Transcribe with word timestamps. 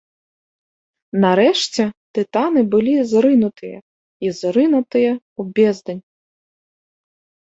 Нарэшце 1.25 1.83
тытаны 2.17 2.63
былі 2.75 2.93
зрынутыя 3.11 3.77
і 4.29 4.31
зрынутыя 4.39 5.11
ў 5.39 5.41
бездань. 5.61 6.01